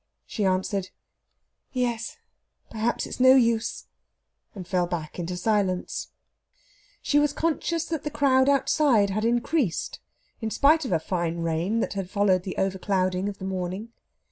[0.25, 0.89] She answered,
[1.73, 2.17] "Yes,
[2.71, 3.85] perhaps it's no use,"
[4.55, 6.09] and fell back into silence.
[7.03, 9.99] She was conscious that the crowd outside had increased,
[10.41, 13.89] in spite of a fine rain that had followed the overclouding of the morning.